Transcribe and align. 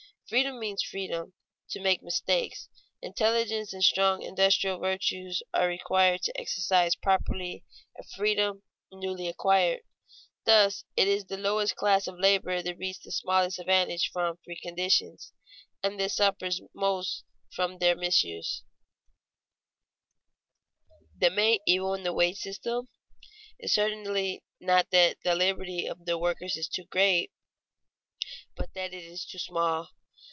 Freedom 0.29 0.57
means 0.61 0.81
freedom 0.81 1.33
to 1.71 1.81
make 1.81 2.01
mistakes. 2.01 2.69
Intelligence 3.01 3.73
and 3.73 3.83
strong 3.83 4.21
industrial 4.21 4.79
virtues 4.79 5.43
are 5.53 5.67
required 5.67 6.21
to 6.21 6.39
exercise 6.39 6.95
properly 6.95 7.65
a 7.99 8.03
freedom 8.15 8.63
newly 8.93 9.27
acquired. 9.27 9.81
Thus 10.45 10.85
it 10.95 11.09
is 11.09 11.25
the 11.25 11.35
lowest 11.35 11.75
class 11.75 12.07
of 12.07 12.17
labor 12.17 12.63
that 12.63 12.77
reaps 12.77 12.99
the 12.99 13.11
smallest 13.11 13.59
advantage 13.59 14.09
from 14.13 14.37
free 14.45 14.55
conditions, 14.57 15.33
and 15.83 15.99
that 15.99 16.11
suffers 16.11 16.61
most 16.73 17.25
from 17.53 17.79
their 17.79 17.97
misuse. 17.97 18.63
[Sidenote: 20.79 21.01
Limits 21.17 21.17
to 21.17 21.17
the 21.17 21.17
worker's 21.17 21.17
liberty] 21.17 21.19
The 21.19 21.41
main 21.41 21.59
evil 21.75 21.93
in 21.93 22.03
the 22.03 22.13
wage 22.13 22.37
system 22.37 22.87
is 23.59 23.73
certainly 23.73 24.43
not 24.61 24.91
that 24.91 25.17
the 25.25 25.35
liberty 25.35 25.87
of 25.87 26.05
the 26.05 26.17
worker 26.17 26.45
is 26.45 26.69
too 26.73 26.85
great, 26.85 27.33
but 28.55 28.73
that 28.75 28.93
it 28.93 29.03
is 29.03 29.25
too 29.25 29.37
small. 29.37 29.89